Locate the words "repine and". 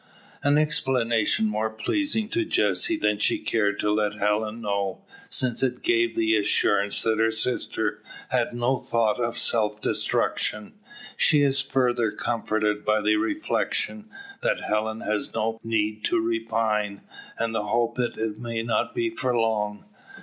16.19-17.53